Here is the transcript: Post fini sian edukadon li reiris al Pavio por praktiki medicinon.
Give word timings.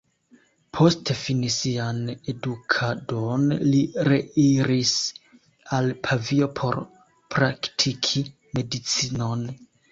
Post 0.77 1.09
fini 1.17 1.49
sian 1.55 1.99
edukadon 2.33 3.45
li 3.67 3.83
reiris 4.09 4.95
al 5.81 5.93
Pavio 6.09 6.51
por 6.63 6.83
praktiki 7.39 8.29
medicinon. 8.61 9.49